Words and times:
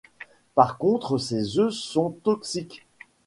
Par 0.55 0.79
contre 0.79 1.19
ses 1.19 1.59
œufs 1.59 1.73
sont 1.75 2.09
toxiques. 2.23 2.87